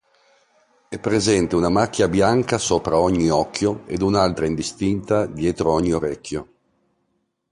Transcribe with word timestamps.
È 0.89 0.97
presente 0.99 1.55
una 1.55 1.69
macchia 1.69 2.07
bianca 2.07 2.57
sopra 2.57 2.97
ogni 2.97 3.29
occhio 3.29 3.83
ed 3.85 4.01
un'altra 4.01 4.47
indistinta 4.47 5.27
dietro 5.27 5.73
ogni 5.73 5.91
orecchio. 5.91 6.47